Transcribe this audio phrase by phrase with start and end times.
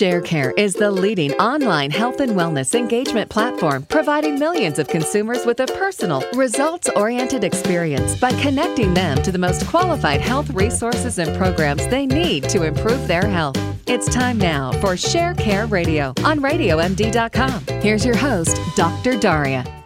[0.00, 5.60] ShareCare is the leading online health and wellness engagement platform, providing millions of consumers with
[5.60, 11.36] a personal, results oriented experience by connecting them to the most qualified health resources and
[11.36, 13.58] programs they need to improve their health.
[13.86, 17.66] It's time now for ShareCare Radio on RadioMD.com.
[17.82, 19.18] Here's your host, Dr.
[19.18, 19.79] Darria.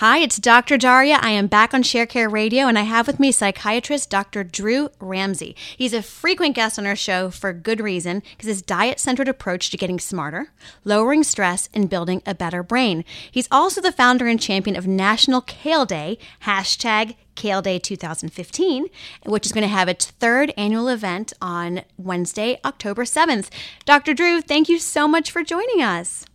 [0.00, 0.76] Hi, it's Dr.
[0.76, 1.18] Darria.
[1.22, 4.44] I am back on ShareCare Radio, and I have with me psychiatrist Dr.
[4.44, 5.56] Drew Ramsey.
[5.74, 9.70] He's a frequent guest on our show for good reason because his diet centered approach
[9.70, 10.52] to getting smarter,
[10.84, 13.06] lowering stress, and building a better brain.
[13.30, 18.88] He's also the founder and champion of National Kale Day, hashtag Kale Day 2015,
[19.24, 23.48] which is going to have its third annual event on Wednesday, October 7th.
[23.86, 24.12] Dr.
[24.12, 26.26] Drew, thank you so much for joining us.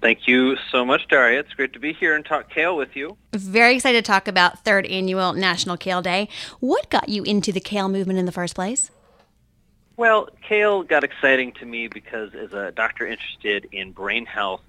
[0.00, 1.40] Thank you so much, Darria.
[1.40, 3.18] It's great to be here and talk kale with you.
[3.34, 6.28] Very excited to talk about third annual National Kale Day.
[6.60, 8.90] What got you into the kale movement in the first place?
[9.98, 14.62] Well, kale got exciting to me because as a doctor interested in brain health,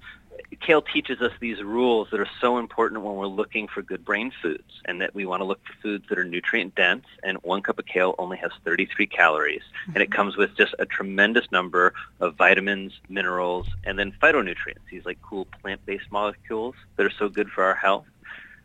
[0.60, 4.32] Kale teaches us these rules that are so important when we're looking for good brain
[4.42, 7.62] foods and that we want to look for foods that are nutrient dense and one
[7.62, 9.94] cup of kale only has 33 calories mm-hmm.
[9.94, 10.16] and it mm-hmm.
[10.16, 15.46] comes with just a tremendous number of vitamins, minerals, and then phytonutrients, these like cool
[15.62, 18.06] plant-based molecules that are so good for our health.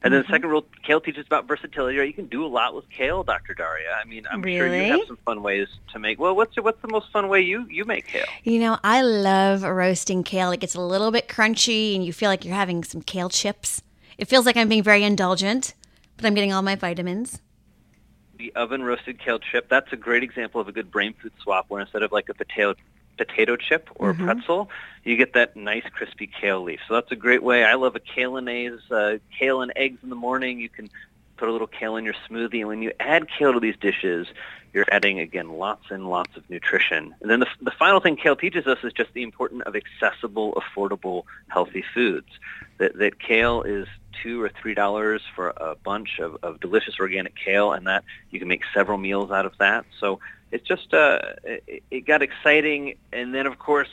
[0.06, 0.34] And then the mm-hmm.
[0.34, 1.98] second rule, kale teaches about versatility.
[1.98, 2.06] Right?
[2.06, 3.56] You can do a lot with kale, Dr.
[3.56, 4.00] Darria.
[4.00, 4.58] I mean, I'm really?
[4.58, 6.20] sure you have some fun ways to make.
[6.20, 8.26] Well, what's what's the most fun way you you make kale?
[8.44, 10.52] You know, I love roasting kale.
[10.52, 13.82] It gets a little bit crunchy, and you feel like you're having some kale chips.
[14.16, 15.74] It feels like I'm being very indulgent,
[16.16, 17.42] but I'm getting all my vitamins.
[18.38, 19.68] The oven roasted kale chip.
[19.68, 22.34] That's a great example of a good brain food swap, where instead of like a
[22.34, 22.76] potato
[23.16, 24.24] potato chip or mm-hmm.
[24.24, 24.70] pretzel,
[25.04, 26.80] you get that nice crispy kale leaf.
[26.88, 27.64] So that's a great way.
[27.64, 30.58] I love a kaleanaise, uh, kale and eggs in the morning.
[30.60, 30.90] You can
[31.36, 32.60] put a little kale in your smoothie.
[32.60, 34.26] And when you add kale to these dishes,
[34.72, 37.14] you're adding, again, lots and lots of nutrition.
[37.20, 40.54] And then the, the final thing kale teaches us is just the importance of accessible,
[40.54, 42.28] affordable, healthy foods.
[42.78, 43.86] That, that kale is
[44.22, 48.38] two or three dollars for a bunch of, of delicious organic kale, and that you
[48.38, 49.86] can make several meals out of that.
[50.00, 50.20] So
[50.56, 53.88] it's just uh, it, it got exciting, and then of course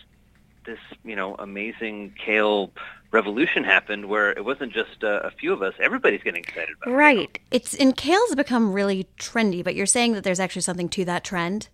[0.66, 2.72] this you know amazing kale
[3.12, 5.74] revolution happened where it wasn't just uh, a few of us.
[5.80, 6.96] Everybody's getting excited about it.
[6.96, 7.40] right.
[7.52, 11.24] It's and kale's become really trendy but you're saying that there's actually something to that
[11.24, 11.68] trend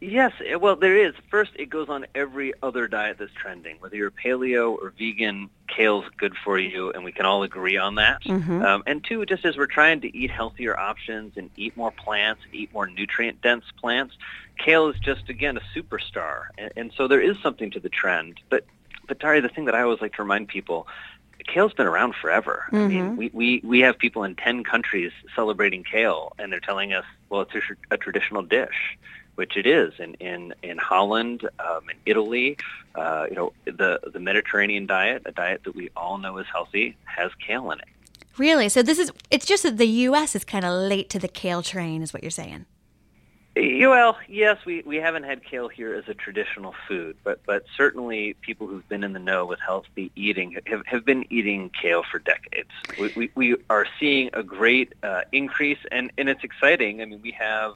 [0.00, 1.14] Yes, eh, well, there is.
[1.28, 3.76] First, it goes on every other diet that's trending.
[3.80, 7.96] Whether you're paleo or vegan, kale's good for you, and we can all agree on
[7.96, 8.22] that.
[8.22, 8.62] Mm-hmm.
[8.62, 12.42] Um, and two, just as we're trying to eat healthier options and eat more plants,
[12.52, 14.14] eat more nutrient-dense plants,
[14.56, 16.44] kale is just, again, a superstar.
[16.56, 18.38] And, and so there is something to the trend.
[18.50, 18.64] But,
[19.08, 20.86] but Darria, the thing that I always like to remind people,
[21.44, 22.66] kale's been around forever.
[22.68, 22.76] Mm-hmm.
[22.76, 23.16] I mean, mm-hmm.
[23.16, 27.40] we, we, we have people in 10 countries celebrating kale, and they're telling us, well,
[27.40, 28.96] it's a, a traditional dish
[29.38, 32.56] which it is in in in Holland, um, in Italy.
[32.96, 36.96] Uh, you know, the the Mediterranean diet, a diet that we all know is healthy,
[37.04, 37.88] has kale in it.
[38.36, 38.68] Really?
[38.68, 40.34] So this is it's just that the U.S.
[40.34, 42.66] is kind of late to the kale train, is what you're saying.
[43.56, 48.34] Well, yes, we, we haven't had kale here as a traditional food, but, but certainly
[48.40, 52.20] people who've been in the know with healthy eating have, have been eating kale for
[52.20, 52.70] decades.
[53.00, 57.02] We, we, we are seeing a great uh, increase, and, and it's exciting.
[57.02, 57.72] I mean, we have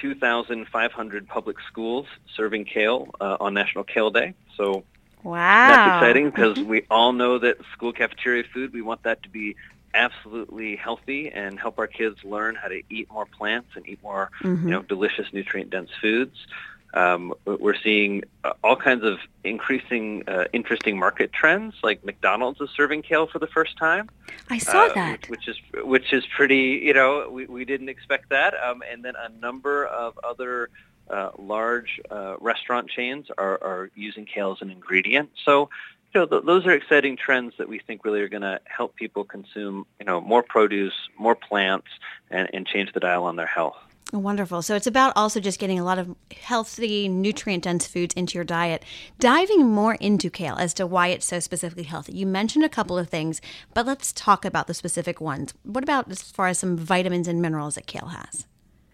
[0.00, 4.34] 2,500 public schools serving kale uh, on National Kale Day.
[4.56, 4.84] So
[5.22, 5.68] wow.
[5.68, 6.68] that's exciting because mm-hmm.
[6.68, 9.56] we all know that school cafeteria food, we want that to be
[9.94, 14.30] absolutely healthy and help our kids learn how to eat more plants and eat more,
[14.40, 14.64] mm-hmm.
[14.66, 16.46] you know, delicious nutrient-dense foods.
[16.94, 22.70] Um, we're seeing uh, all kinds of increasing uh, interesting market trends, like McDonald's is
[22.76, 24.10] serving kale for the first time.
[24.50, 26.82] I saw uh, that, which is which is pretty.
[26.84, 28.54] You know, we, we didn't expect that.
[28.62, 30.68] Um, and then a number of other
[31.10, 35.30] uh, large uh, restaurant chains are, are using kale as an ingredient.
[35.44, 35.70] So.
[36.14, 38.96] You know, th- those are exciting trends that we think really are going to help
[38.96, 41.88] people consume, you know, more produce, more plants,
[42.30, 43.78] and, and change the dial on their health.
[44.12, 44.60] Wonderful.
[44.60, 48.44] So it's about also just getting a lot of healthy, nutrient dense foods into your
[48.44, 48.84] diet.
[49.18, 52.12] Diving more into kale as to why it's so specifically healthy.
[52.12, 53.40] You mentioned a couple of things,
[53.72, 55.54] but let's talk about the specific ones.
[55.62, 58.46] What about as far as some vitamins and minerals that kale has?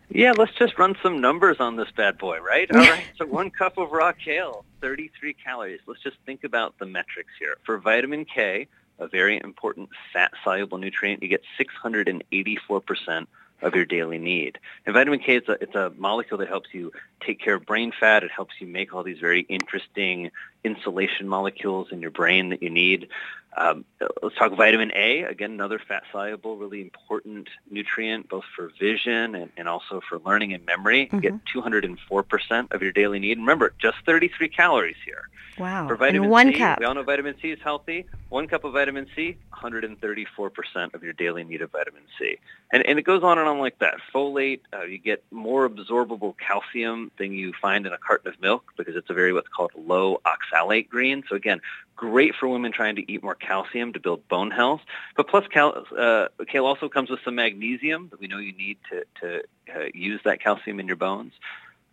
[0.08, 2.70] Yeah, let's just run some numbers on this bad boy, right?
[2.74, 3.04] All right.
[3.16, 5.80] So one cup of raw kale, 33 calories.
[5.86, 7.56] Let's just think about the metrics here.
[7.64, 8.68] For vitamin K,
[9.00, 13.26] a very important fat-soluble nutrient, you get 684%
[13.62, 14.58] of your daily need.
[14.86, 17.92] And vitamin K, it's a, it's a molecule that helps you take care of brain
[17.98, 18.22] fat.
[18.22, 20.30] It helps you make all these very interesting
[20.68, 23.08] insulation molecules in your brain that you need.
[23.56, 23.84] Um,
[24.22, 25.22] let's talk vitamin A.
[25.22, 30.64] Again, another fat-soluble, really important nutrient, both for vision and, and also for learning and
[30.64, 31.06] memory.
[31.06, 31.16] Mm-hmm.
[31.16, 33.38] You get 204% of your daily need.
[33.38, 35.28] Remember, just 33 calories here.
[35.58, 35.88] Wow.
[35.88, 36.78] For vitamin and one C, cup.
[36.78, 38.06] we all know vitamin C is healthy.
[38.28, 42.38] One cup of vitamin C, 134% of your daily need of vitamin C.
[42.72, 43.96] And, and it goes on and on like that.
[44.14, 48.72] Folate, uh, you get more absorbable calcium than you find in a carton of milk
[48.76, 50.20] because it's a very what's called low
[50.58, 51.24] oxalate green.
[51.28, 51.60] So again,
[51.96, 54.80] great for women trying to eat more calcium to build bone health.
[55.16, 58.78] But plus, cal- uh, kale also comes with some magnesium that we know you need
[58.90, 59.42] to, to
[59.74, 61.32] uh, use that calcium in your bones.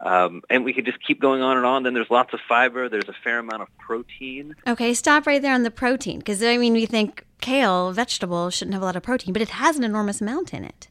[0.01, 1.83] Um, and we could just keep going on and on.
[1.83, 2.89] Then there's lots of fiber.
[2.89, 4.55] There's a fair amount of protein.
[4.67, 6.19] Okay, stop right there on the protein.
[6.19, 9.49] Because, I mean, we think kale, vegetable, shouldn't have a lot of protein, but it
[9.49, 10.89] has an enormous amount in it.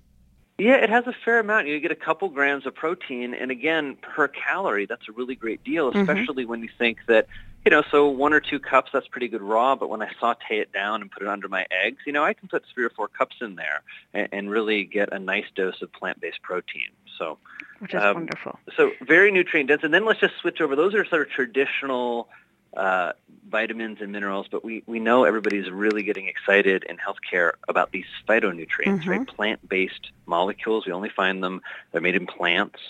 [0.57, 1.67] Yeah, it has a fair amount.
[1.67, 5.63] You get a couple grams of protein, and again, per calorie, that's a really great
[5.65, 6.01] deal, Mm-hmm.
[6.01, 6.51] especially mm-hmm.
[6.51, 7.27] when you think that,
[7.65, 10.59] you know, so one or two cups, that's pretty good raw, but when I saute
[10.59, 12.91] it down and put it under my eggs, you know, I can put three or
[12.91, 13.83] four cups in there
[14.13, 16.91] and, and really get a nice dose of plant-based protein.
[17.19, 17.39] So,
[17.79, 18.59] which is um, wonderful.
[18.77, 19.83] So very nutrient dense.
[19.83, 20.77] And then let's just switch over.
[20.77, 22.29] Those are sort of traditional
[22.77, 23.13] uh,
[23.49, 28.07] vitamins and minerals, but we, we know everybody's really getting excited in healthcare about these
[28.29, 29.11] phytonutrients, Mm-hmm.
[29.11, 29.27] right?
[29.27, 30.87] Plant-based molecules.
[30.87, 31.63] We only find them,
[31.93, 32.81] they're made in plants.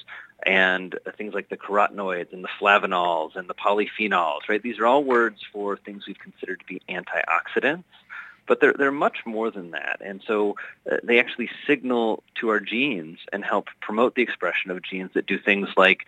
[0.46, 4.62] And things like the carotenoids and the flavanols and the polyphenols, right?
[4.62, 7.85] These are all words for things we've considered to be antioxidants
[8.46, 10.00] but they're they're much more than that.
[10.05, 10.56] And so
[10.91, 15.26] uh, they actually signal to our genes and help promote the expression of genes that
[15.26, 16.05] do things like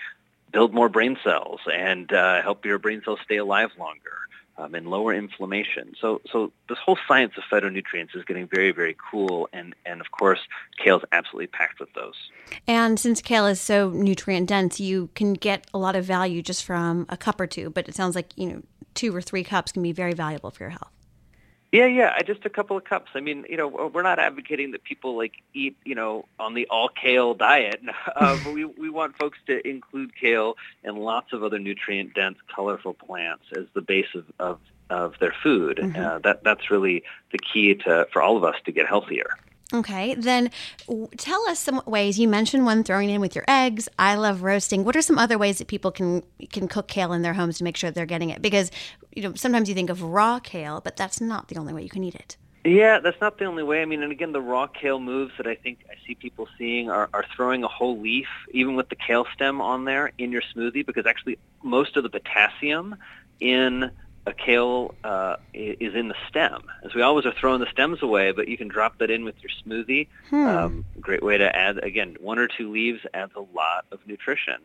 [0.52, 4.18] build more brain cells and uh, help your brain cells stay alive longer.
[4.58, 5.92] Um, and lower inflammation.
[6.00, 10.10] So, so this whole science of phytonutrients is getting very, very cool, and and of
[10.12, 10.40] course,
[10.82, 12.14] kale is absolutely packed with those.
[12.66, 16.64] And since kale is so nutrient dense, you can get a lot of value just
[16.64, 17.68] from a cup or two.
[17.68, 18.62] But it sounds like you know
[18.94, 20.95] two or three cups can be very valuable for your health.
[21.72, 23.10] Yeah, yeah, just a couple of cups.
[23.14, 26.66] I mean, you know, we're not advocating that people like eat, you know, on the
[26.68, 27.80] all kale diet.
[28.16, 32.38] Uh, but we we want folks to include kale and lots of other nutrient dense,
[32.54, 34.58] colorful plants as the base of of,
[34.88, 35.76] of their food.
[35.76, 36.02] Mm-hmm.
[36.02, 39.36] Uh, that that's really the key to for all of us to get healthier.
[39.74, 40.50] Okay, then
[41.16, 42.18] tell us some ways.
[42.18, 43.88] You mentioned one throwing in with your eggs.
[43.98, 44.84] I love roasting.
[44.84, 47.64] What are some other ways that people can can cook kale in their homes to
[47.64, 48.40] make sure they're getting it?
[48.40, 48.70] Because
[49.14, 51.88] you know sometimes you think of raw kale, but that's not the only way you
[51.88, 52.36] can eat it.
[52.64, 53.80] Yeah, that's not the only way.
[53.80, 56.90] I mean, and again, the raw kale moves that I think I see people seeing
[56.90, 60.42] are, are throwing a whole leaf, even with the kale stem on there, in your
[60.42, 62.96] smoothie because actually most of the potassium
[63.38, 63.90] in
[64.26, 66.62] a kale uh, is in the stem.
[66.84, 69.36] As we always are throwing the stems away, but you can drop that in with
[69.42, 70.08] your smoothie.
[70.30, 70.46] Hmm.
[70.46, 74.56] Um, great way to add, again, one or two leaves adds a lot of nutrition.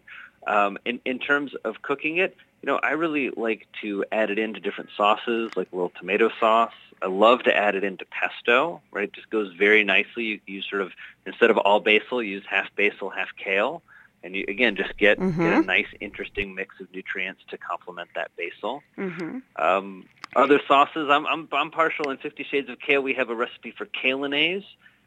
[0.48, 4.40] Um, in, in terms of cooking it, you know, I really like to add it
[4.40, 6.74] into different sauces, like a little tomato sauce.
[7.02, 9.06] I love to add it into pesto, right?
[9.06, 10.24] It just goes very nicely.
[10.24, 10.92] You, you sort of,
[11.26, 13.82] instead of all basil, use half basil, half kale.
[14.24, 15.42] And you, again, just get, Mm-hmm.
[15.42, 18.84] get a nice, interesting mix of nutrients to complement that basil.
[18.98, 19.40] Mm-hmm.
[19.56, 23.02] Um, other sauces, I'm, I'm, I'm partial in Fifty Shades of Kale.
[23.02, 24.64] We have a recipe for kalinase,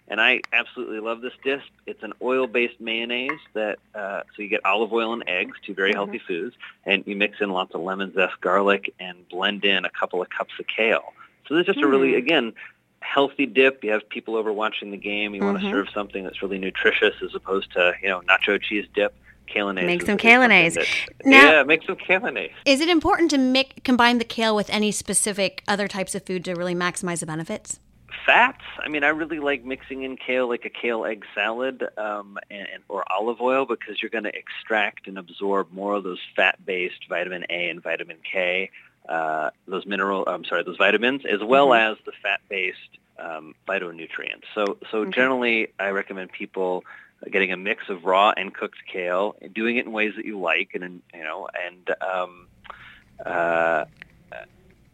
[0.09, 1.63] and I absolutely love this dish.
[1.87, 5.93] It's an oil-based mayonnaise that, uh, so you get olive oil and eggs, two very
[5.93, 9.91] healthy foods, and you mix in lots of lemon zest, garlic, and blend in a
[9.91, 11.15] couple of cups of kale.
[11.49, 12.53] So this is just a really, again,
[13.05, 13.85] healthy dip.
[13.85, 15.35] You have people over watching the game.
[15.35, 18.87] You want to serve something that's really nutritious as opposed to, you know, nacho cheese
[18.95, 19.15] dip.
[19.47, 19.85] Kalinase.
[19.85, 20.77] Make some kalinase.
[21.25, 22.53] Now- yeah, make some kalinase.
[22.65, 26.45] Is it important to mix, combine the kale with any specific other types of food
[26.47, 27.79] to really maximize the benefits?
[28.25, 28.63] fats.
[28.79, 32.67] I mean, I really like mixing in kale, like a kale egg salad, um, and,
[32.73, 37.07] and or olive oil, because you're going to extract and absorb more of those fat-based
[37.09, 38.71] vitamin A and vitamin K,
[39.09, 40.25] uh, those mineral.
[40.27, 44.45] I'm sorry, those vitamins, as well as the fat-based um, phytonutrients.
[44.55, 45.11] So, so Okay.
[45.13, 46.85] generally, I recommend people
[47.31, 50.39] getting a mix of raw and cooked kale, and doing it in ways that you
[50.39, 52.49] like, and you know, and um,
[53.25, 53.85] uh,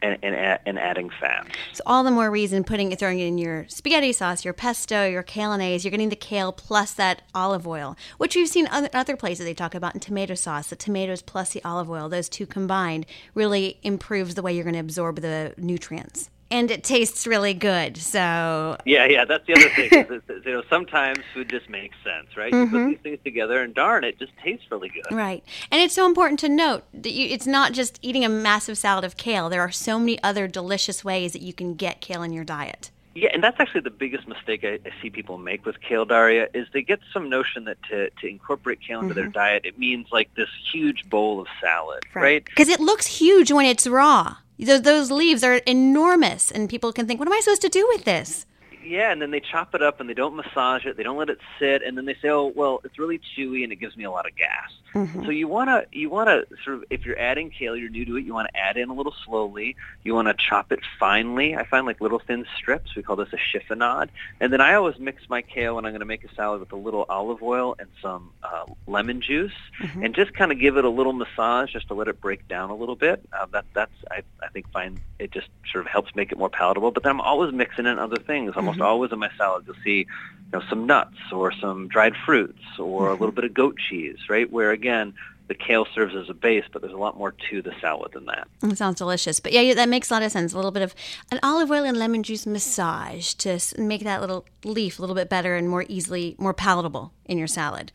[0.02, 1.50] and, and, and adding fats.
[1.72, 5.06] So all the more reason putting it throwing it in your spaghetti sauce, your pesto,
[5.06, 9.16] your kalinase, you're getting the kale plus that olive oil, which we've seen other, other
[9.16, 10.68] places they talk about in tomato sauce.
[10.68, 14.74] The tomatoes plus the olive oil, those two combined, really improves the way you're going
[14.74, 16.30] to absorb the nutrients.
[16.50, 17.96] And it tastes really good.
[17.96, 19.90] So Yeah, yeah, that's the other thing.
[19.92, 22.52] is, is, you know, sometimes food just makes sense, right?
[22.52, 25.14] You put these things together, and darn, it just tastes really good.
[25.14, 25.44] Right.
[25.70, 29.04] And it's so important to note that you, it's not just eating a massive salad
[29.04, 29.48] of kale.
[29.48, 32.90] There are so many other delicious ways that you can get kale in your diet.
[33.14, 36.48] Yeah, and that's actually the biggest mistake I, I see people make with kale Darria
[36.54, 39.22] is they get some notion that to, to incorporate kale into mm-hmm.
[39.22, 42.44] their diet, it means like this huge bowl of salad, right?
[42.44, 42.78] Because right?
[42.78, 44.36] it looks huge when it's raw.
[44.60, 47.86] Those, those leaves are enormous, and people can think, what am I supposed to do
[47.88, 48.46] with this?
[48.90, 50.96] Yeah, and then they chop it up and they don't massage it.
[50.96, 53.72] They don't let it sit, and then they say, "Oh, well, it's really chewy and
[53.72, 55.24] it gives me a lot of gas." Mm-hmm.
[55.24, 58.04] So you want to you want to sort of if you're adding kale, you're new
[58.04, 59.76] to it, you want to add in a little slowly.
[60.02, 61.54] You want to chop it finely.
[61.54, 62.96] I find like little thin strips.
[62.96, 64.08] We call this a chiffonade.
[64.40, 66.72] And then I always mix my kale when I'm going to make a salad with
[66.72, 70.04] a little olive oil and some uh, lemon juice, mm-hmm.
[70.04, 72.70] and just kind of give it a little massage just to let it break down
[72.70, 73.22] a little bit.
[73.32, 76.50] Uh, that that's I I think find it just sort of helps make it more
[76.50, 76.90] palatable.
[76.90, 78.54] But then I'm always mixing in other things.
[78.56, 78.90] Almost mm-hmm.
[78.90, 80.06] always in my salad, you'll see
[80.52, 83.10] you know, some nuts or some dried fruits or mm-hmm.
[83.10, 84.50] a little bit of goat cheese, right?
[84.50, 85.14] Where again,
[85.50, 88.24] the kale serves as a base, but there's a lot more to the salad than
[88.26, 88.46] that.
[88.62, 89.40] It sounds delicious.
[89.40, 90.52] But yeah, that makes a lot of sense.
[90.52, 90.94] A little bit of
[91.32, 95.28] an olive oil and lemon juice massage to make that little leaf a little bit
[95.28, 97.90] better and more easily, more palatable in your salad.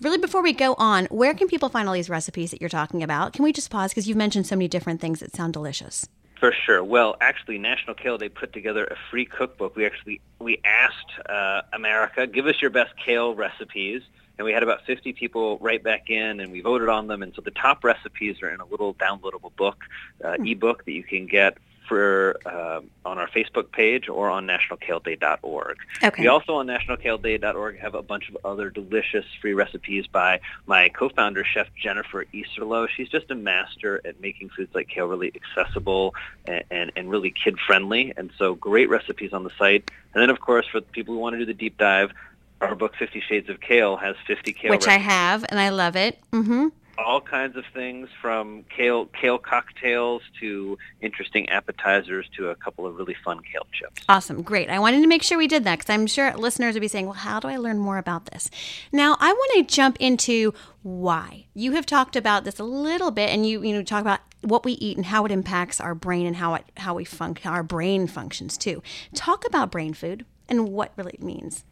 [0.00, 3.02] Really, before we go on, where can people find all these recipes that you're talking
[3.02, 3.34] about?
[3.34, 6.08] Can we just pause because you've mentioned so many different things that sound delicious?
[6.44, 6.84] For sure.
[6.84, 9.76] Well, actually, National Kale Day put together a free cookbook.
[9.76, 14.02] We actually we asked uh, America, give us your best kale recipes,
[14.36, 17.22] and we had about 50 people write back in, and we voted on them.
[17.22, 19.84] And so the top recipes are in a little downloadable book,
[20.22, 20.48] uh, mm-hmm.
[20.48, 21.56] ebook that you can get
[21.88, 25.76] for uh, on our Facebook page or on nationalkaleday.org.
[26.02, 26.22] Okay.
[26.22, 31.44] We also on nationalkaleday.org have a bunch of other delicious free recipes by my co-founder,
[31.44, 32.88] Chef Jennifer Iserloh.
[32.88, 36.14] She's just a master at making foods like kale really accessible
[36.46, 38.14] and, and, and really kid-friendly.
[38.16, 39.90] And so great recipes on the site.
[40.14, 42.12] And then, of course, for people who want to do the deep dive,
[42.60, 45.06] our book, Fifty Shades of Kale, has 50 kale Which recipes.
[45.06, 46.18] I have, and I love it.
[46.32, 52.86] Mm-hmm all kinds of things from kale kale cocktails to interesting appetizers to a couple
[52.86, 54.02] of really fun kale chips.
[54.08, 54.70] Awesome, great.
[54.70, 57.06] I wanted to make sure we did that because I'm sure listeners would be saying,
[57.06, 58.50] "Well, how do I learn more about this?"
[58.92, 61.46] Now, I want to jump into why.
[61.54, 64.64] You have talked about this a little bit, and you you know talk about what
[64.64, 67.62] we eat and how it impacts our brain and how it how we func- our
[67.62, 68.82] brain functions too.
[69.14, 71.64] Talk about brain food and what really it means.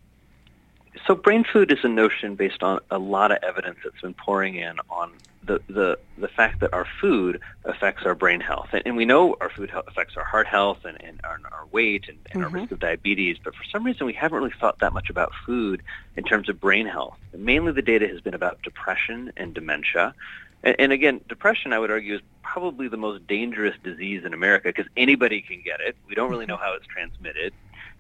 [1.07, 4.57] So brain food is a notion based on a lot of evidence that's been pouring
[4.57, 5.13] in on
[5.45, 8.69] the, the, the fact that our food affects our brain health.
[8.73, 12.05] And, and we know our food affects our heart health and, and our, our weight
[12.09, 12.55] and, and mm-hmm.
[12.55, 15.33] our risk of diabetes, but for some reason we haven't really thought that much about
[15.45, 15.83] food
[16.17, 17.17] in terms of brain health.
[17.37, 20.15] Mainly the data has been about depression and dementia.
[20.63, 24.69] And, and again, depression, I would argue, is probably the most dangerous disease in America
[24.69, 25.97] because anybody can get it.
[26.07, 26.53] We don't really mm-hmm.
[26.53, 27.53] know how it's transmitted.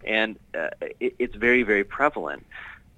[0.05, 0.71] And uh,
[1.01, 2.45] it, it's very, very prevalent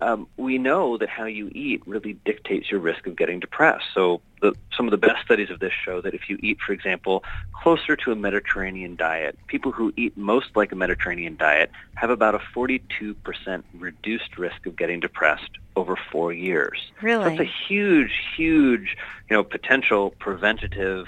[0.00, 3.84] um, we know that how you eat really dictates your risk of getting depressed.
[3.94, 6.72] So the, some of the best studies of this show that if you eat, for
[6.72, 12.10] example, closer to a Mediterranean diet, people who eat most like a Mediterranean diet have
[12.10, 16.92] about a 42% reduced risk of getting depressed over four years.
[17.00, 17.24] Really?
[17.24, 18.96] that's a huge, huge,
[19.30, 21.06] you know, potential preventative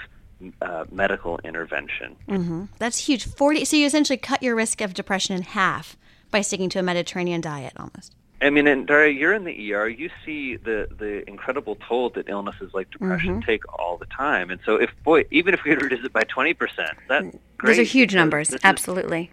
[0.61, 2.15] uh, medical intervention.
[2.27, 2.65] Mm-hmm.
[2.79, 3.25] That's huge.
[3.25, 3.65] 40.
[3.65, 5.97] So you essentially cut your risk of depression in half
[6.31, 8.15] by sticking to a Mediterranean diet almost.
[8.41, 9.87] I mean, and Darria, you're in the ER.
[9.87, 13.49] You see the the incredible toll that illnesses like depression mm-hmm.
[13.49, 14.51] take all the time.
[14.51, 17.23] And so, if boy, even if we could reduce it by twenty percent, that
[17.63, 18.55] those are huge numbers.
[18.63, 19.31] Absolutely.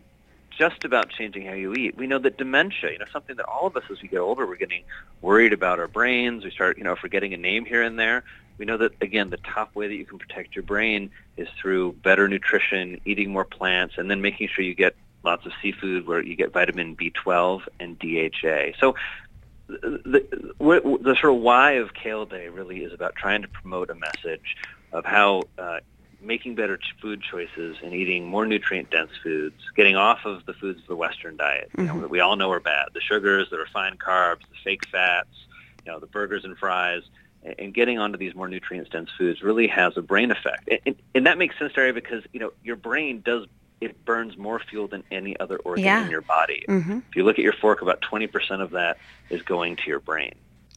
[0.56, 1.96] Just about changing how you eat.
[1.96, 4.46] We know that dementia, you know, something that all of us as we get older,
[4.46, 4.84] we're getting
[5.20, 6.44] worried about our brains.
[6.44, 8.22] We start, you know, forgetting a name here and there.
[8.56, 11.94] We know that again, the top way that you can protect your brain is through
[12.04, 14.94] better nutrition, eating more plants, and then making sure you get
[15.24, 18.78] lots of seafood where you get vitamin B12 and DHA.
[18.78, 18.94] So
[19.66, 23.90] the, the, the sort of why of Kale Day really is about trying to promote
[23.90, 24.56] a message
[24.92, 25.80] of how uh,
[26.20, 30.86] making better food choices and eating more nutrient-dense foods, getting off of the foods of
[30.86, 31.94] the Western diet you mm-hmm.
[31.94, 35.28] know, that we all know are bad, the sugars, the refined carbs, the fake fats,
[35.84, 37.02] you know, the burgers and fries,
[37.58, 40.68] and getting onto these more nutrient-dense foods really has a brain effect.
[40.86, 43.46] And, and that makes sense, Darria, because, you know, your brain does
[43.80, 46.04] it burns more fuel than any other organ yeah.
[46.04, 46.64] in your body.
[46.68, 46.98] Mm-hmm.
[47.08, 48.98] If you look at your fork, about 20% of that
[49.30, 50.34] is going to your brain.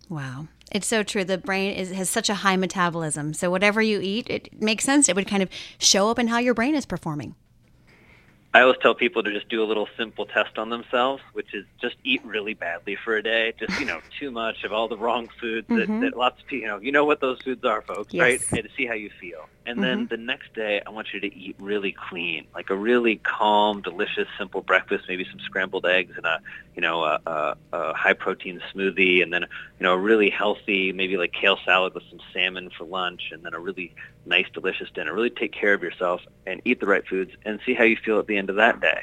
[0.09, 0.47] Wow.
[0.71, 1.23] It's so true.
[1.23, 3.33] The brain is, has such a high metabolism.
[3.33, 5.07] So whatever you eat, it makes sense.
[5.07, 7.35] It would kind of show up in how your brain is performing.
[8.57, 11.63] I always tell people to just do a little simple test on themselves, which is
[11.79, 13.53] just eat really badly for a day.
[13.59, 15.99] Just you know, too much of all the wrong foods that, mm-hmm.
[15.99, 18.21] that lots of people, you know, you know what those foods are, folks, yes.
[18.21, 18.41] right?
[18.53, 19.47] And to see how you feel.
[19.67, 19.85] And mm-hmm.
[19.85, 23.81] then the next day, I want you to eat really clean, like a really calm,
[23.81, 25.05] delicious, simple breakfast.
[25.07, 26.39] Maybe some scrambled eggs and a,
[26.73, 30.93] you know, a, a, a high protein smoothie, and then you know, a really healthy,
[30.93, 33.93] maybe like kale salad with some salmon for lunch, and then a really
[34.25, 35.13] nice, delicious dinner.
[35.13, 38.19] Really take care of yourself and eat the right foods, and see how you feel
[38.19, 39.01] at the end of that day.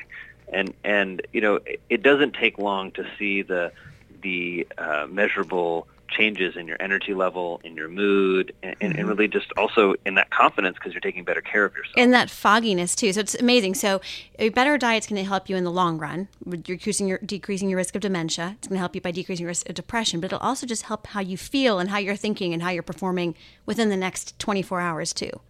[0.53, 3.73] and and you know it, it doesn't take long to see the
[4.23, 8.99] the uh, measurable changes in your energy level, in your mood, and, mm-hmm.
[8.99, 11.95] and really just also in that confidence because you're taking better care of yourself.
[11.97, 13.13] And that fogginess too.
[13.13, 13.75] So it's amazing.
[13.75, 14.01] So
[14.39, 16.29] a better diet's going to help you in the long run.
[16.47, 18.57] You're decreasing your, decreasing your risk of dementia.
[18.59, 20.83] It's going to help you by decreasing your risk of depression, but it'll also just
[20.83, 23.35] help how you feel and how you're thinking and how you're performing
[23.67, 25.41] within the next 24 hours too.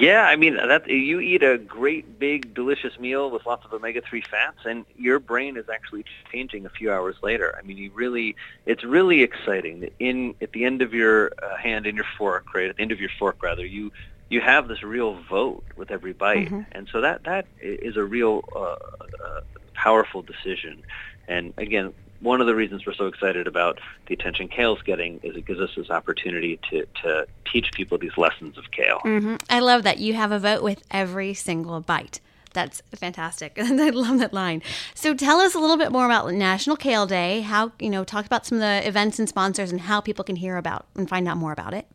[0.00, 4.24] Yeah, I mean that you eat a great big delicious meal with lots of omega-3
[4.24, 7.54] fats and your brain is actually changing a few hours later.
[7.58, 8.34] I mean, you really
[8.64, 12.70] it's really exciting in at the end of your uh, hand in your fork, right?
[12.70, 13.92] At the end of your fork rather, you
[14.30, 16.46] you have this real vote with every bite.
[16.46, 16.60] Mm-hmm.
[16.72, 19.40] And so that that is a real uh, uh,
[19.74, 20.84] powerful decision.
[21.28, 25.36] And again, one of the reasons we're so excited about the attention kale's getting is
[25.36, 29.00] it gives us this opportunity to, to teach people these lessons of kale.
[29.04, 29.36] Mm-hmm.
[29.50, 29.98] I love that.
[29.98, 32.20] You have a vote with every single bite.
[32.52, 33.54] That's fantastic.
[33.58, 34.62] I love that line.
[34.94, 37.40] So tell us a little bit more about National Kale Day.
[37.40, 40.36] How, you know, talk about some of the events and sponsors and how people can
[40.36, 41.86] hear about and find out more about it.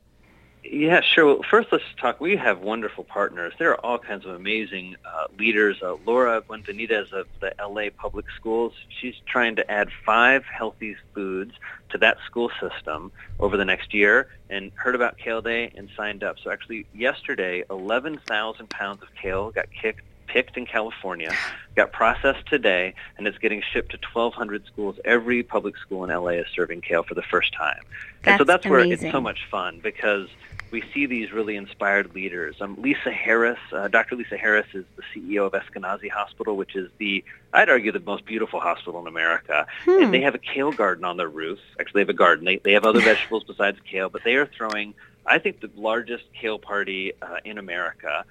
[0.69, 1.25] Yeah, sure.
[1.25, 2.19] Well, first, let's talk.
[2.19, 3.53] We have wonderful partners.
[3.57, 5.77] There are all kinds of amazing uh, leaders.
[5.81, 11.53] Uh, Laura Benavidez of the LA Public Schools, she's trying to add five healthy foods
[11.89, 16.23] to that school system over the next year and heard about Kale Day and signed
[16.23, 16.37] up.
[16.43, 21.33] So actually, yesterday, 11,000 pounds of kale got kicked picked in California,
[21.75, 24.99] got processed today, and it's getting shipped to 1,200 schools.
[25.05, 27.79] Every public school in LA is serving kale for the first time.
[28.23, 28.89] That's and so that's amazing.
[28.89, 30.27] where it's so much fun because
[30.71, 32.55] we see these really inspired leaders.
[32.59, 34.15] Um, Lisa Harris, uh, Dr.
[34.15, 38.25] Lisa Harris is the CEO of Eskenazi Hospital, which is the, I'd argue, the most
[38.25, 39.67] beautiful hospital in America.
[39.85, 40.03] Hmm.
[40.03, 41.59] And they have a kale garden on their roof.
[41.79, 42.45] Actually, they have a garden.
[42.45, 44.93] They, they have other vegetables besides kale, but they are throwing,
[45.25, 48.25] I think, the largest kale party uh, in America.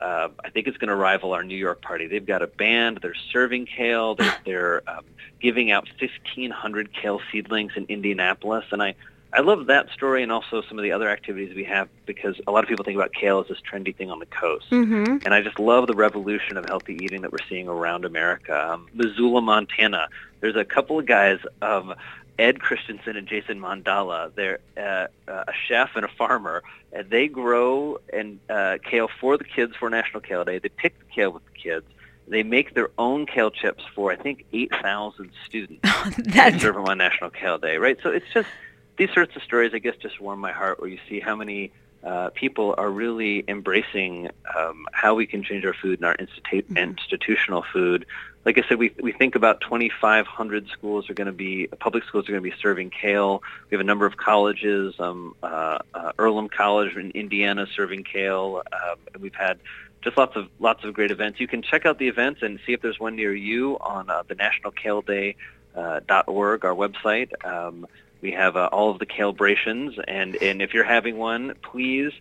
[0.00, 2.06] Uh, I think it's going to rival our New York party.
[2.06, 3.00] They've got a band.
[3.02, 4.14] They're serving kale.
[4.14, 5.04] They're, they're um,
[5.40, 8.64] giving out 1,500 kale seedlings in Indianapolis.
[8.70, 8.94] And I,
[9.32, 12.50] I love that story and also some of the other activities we have because a
[12.50, 14.70] lot of people think about kale as this trendy thing on the coast.
[14.70, 15.18] Mm-hmm.
[15.24, 18.72] And I just love the revolution of healthy eating that we're seeing around America.
[18.72, 20.08] Um, Missoula, Montana,
[20.40, 21.94] there's a couple of guys, um,
[22.38, 24.34] Ed Christensen and Jason Mandala.
[24.34, 26.62] They're uh, a chef and a farmer.
[26.92, 30.58] And they grow and uh, kale for the kids for National Kale Day.
[30.58, 31.86] They pick the kale with the kids.
[32.26, 35.88] They make their own kale chips for I think 8,000 students.
[36.18, 36.62] That's...
[36.62, 37.98] serve them on National Kale Day, right?
[38.02, 38.48] So it's just
[38.96, 40.80] these sorts of stories, I guess, just warm my heart.
[40.80, 41.72] Where you see how many
[42.02, 46.64] uh, people are really embracing um, how we can change our food and our institu-
[46.64, 46.76] mm-hmm.
[46.76, 48.06] institutional food.
[48.44, 52.26] Like I said, we we think about 2,500 schools are going to be public schools
[52.26, 53.42] are going to be serving kale.
[53.68, 58.62] We have a number of colleges, um, uh, uh, Earlham College in Indiana serving kale,
[58.72, 59.58] um, and we've had
[60.00, 61.38] just lots of lots of great events.
[61.38, 64.22] You can check out the events and see if there's one near you on uh,
[64.26, 65.36] the National Kale Day.
[65.72, 67.32] Uh, .org, our website.
[67.46, 67.86] Um,
[68.20, 72.12] we have uh, all of the calibrations, and, and if you're having one, please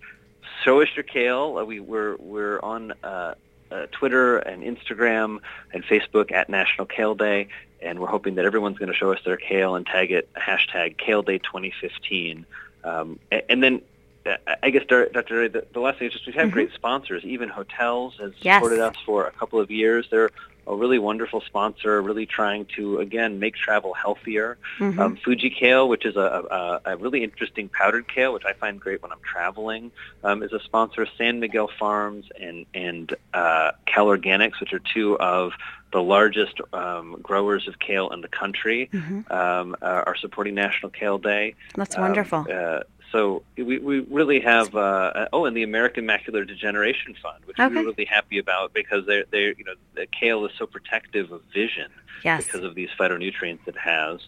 [0.64, 1.58] show us your kale.
[1.58, 3.36] Uh, we, we're, we're on uh,
[3.72, 5.40] uh, Twitter and Instagram
[5.74, 7.48] and Facebook at National Kale Day,
[7.82, 10.98] and we're hoping that everyone's going to show us their kale and tag it hashtag
[10.98, 12.46] Kale Day 2015.
[12.84, 13.82] Um, and, and, then
[14.26, 15.50] uh, I guess, Dr.
[15.50, 16.54] the, the last thing is just we've had mm-hmm.
[16.54, 17.24] great sponsors.
[17.24, 18.58] Even hotels has yes.
[18.58, 20.08] supported us for a couple of years.
[20.10, 20.30] They're
[20.70, 24.58] a really wonderful sponsor, really trying to again make travel healthier.
[24.78, 25.00] Mm-hmm.
[25.00, 28.80] Um, Fuji kale, which is a, a, a, really interesting powdered kale, which I find
[28.80, 29.92] great when I'm traveling,
[30.24, 31.08] um, is a sponsor.
[31.18, 35.54] San Miguel Farms and and uh, Cal Organics, which are two of
[35.92, 39.32] the largest um, growers of kale in the country, mm-hmm.
[39.34, 41.56] um, uh, are supporting National Kale Day.
[41.76, 42.40] That's wonderful.
[42.40, 42.80] Um, uh,
[43.12, 47.60] so we, we really have uh, uh, oh and the American Macular Degeneration Fund, which
[47.60, 47.74] okay.
[47.74, 51.42] we're really happy about because they're they you know the kale is so protective of
[51.54, 51.92] vision
[52.24, 52.46] yes.
[52.46, 54.20] because of these phytonutrients it has.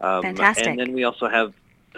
[0.00, 0.66] Um, Fantastic.
[0.66, 1.52] And then we also have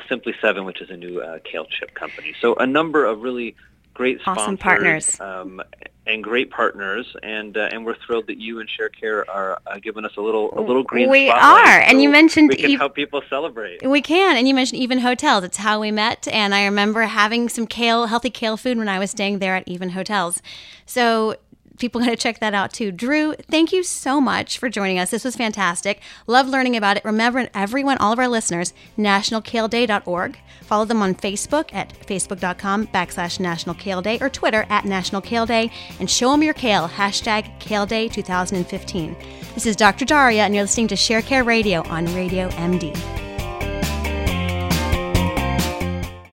[0.09, 2.35] Simply Seven, which is a new uh, kale chip company.
[2.40, 3.55] So a number of really
[4.01, 5.21] great sponsors, awesome partners.
[5.21, 5.63] Um,
[6.07, 10.05] and great partners, and uh, and we're thrilled that you and ShareCare are uh, giving
[10.05, 11.09] us a little a little green.
[11.11, 13.87] We are, so and you mentioned we can help people celebrate.
[13.87, 15.45] We can, and you mentioned Even Hotels.
[15.45, 18.99] It's how we met, and I remember having some kale, healthy kale food when I
[18.99, 20.43] was staying there at Even Hotels.
[20.87, 21.37] So
[21.81, 22.93] people got to check that out too.
[22.93, 25.11] Drew, thank you so much for joining us.
[25.11, 26.01] This was fantastic.
[26.27, 27.05] Love learning about it.
[27.05, 30.38] Remember, everyone, all of our listeners, nationalkaleday.org.
[30.62, 35.47] Follow them on Facebook at facebook.com backslash National Kale Day or Twitter at National Kale
[35.47, 39.16] Day and show them your kale, hashtag Kale Day 2015.
[39.55, 40.05] This is Dr.
[40.05, 43.30] Darria, and you're listening to ShareCare Radio on Radio MD.